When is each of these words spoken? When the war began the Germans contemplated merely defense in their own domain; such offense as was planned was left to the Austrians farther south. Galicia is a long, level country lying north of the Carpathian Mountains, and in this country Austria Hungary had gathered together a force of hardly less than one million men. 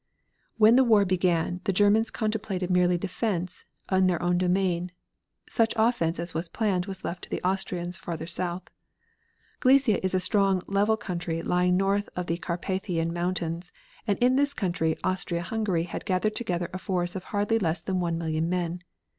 When 0.57 0.77
the 0.77 0.83
war 0.83 1.05
began 1.05 1.61
the 1.65 1.71
Germans 1.71 2.09
contemplated 2.09 2.71
merely 2.71 2.97
defense 2.97 3.65
in 3.91 4.07
their 4.07 4.19
own 4.19 4.39
domain; 4.39 4.91
such 5.47 5.73
offense 5.75 6.17
as 6.17 6.33
was 6.33 6.49
planned 6.49 6.87
was 6.87 7.03
left 7.03 7.25
to 7.25 7.29
the 7.29 7.39
Austrians 7.43 7.97
farther 7.97 8.25
south. 8.25 8.63
Galicia 9.59 10.03
is 10.03 10.15
a 10.15 10.35
long, 10.39 10.63
level 10.65 10.97
country 10.97 11.43
lying 11.43 11.77
north 11.77 12.09
of 12.15 12.25
the 12.25 12.39
Carpathian 12.39 13.13
Mountains, 13.13 13.71
and 14.07 14.17
in 14.17 14.37
this 14.37 14.55
country 14.55 14.97
Austria 15.03 15.43
Hungary 15.43 15.83
had 15.83 16.05
gathered 16.05 16.33
together 16.33 16.67
a 16.73 16.79
force 16.79 17.15
of 17.15 17.25
hardly 17.25 17.59
less 17.59 17.83
than 17.83 17.99
one 17.99 18.17
million 18.17 18.49
men. 18.49 18.81